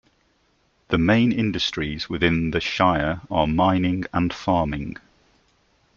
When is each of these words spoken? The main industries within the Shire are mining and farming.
The 0.87 0.97
main 0.97 1.31
industries 1.31 2.09
within 2.09 2.49
the 2.49 2.59
Shire 2.59 3.21
are 3.29 3.45
mining 3.45 4.05
and 4.11 4.33
farming. 4.33 4.97